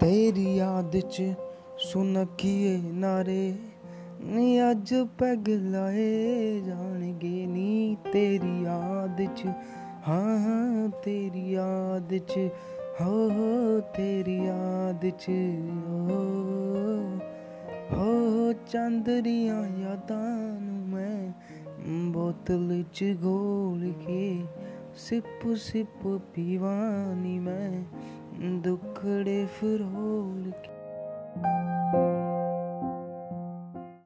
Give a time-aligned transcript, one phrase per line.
[0.00, 1.22] ਤੇਰੀ ਯਾਦ ਚ
[1.78, 3.54] ਸੁਨਖੀਏ ਨਾਰੇ,
[4.20, 9.46] ਨੀ ਅੱਜ ਪੈਗ ਲਾਏ ਜਾਣਗੇ, ਨੀ ਤੇਰੀ ਯਾਦ ਚ।
[10.08, 12.38] ਹਾਂ ਹਾਂ, ਤੇਰੀ ਯਾਦ ਚ,
[13.00, 15.30] ਹੋ ਹੋ, ਤੇਰੀ ਯਾਦ ਚ।
[16.08, 16.22] ਹੋ
[17.92, 21.32] ਹੋ ਚੰਦਰੀਆਂ ਯਾਦਾਂ ਨੂੰ ਮੈਂ
[22.12, 24.42] ਬੋਤਲ ਚ ਘੋਲ ਕੇ
[24.96, 27.67] ਸਿਪ ਸਿਪ ਪੀਵਾਨੀ ਮੈਂ।
[28.78, 30.77] टुकड़े फिर होल के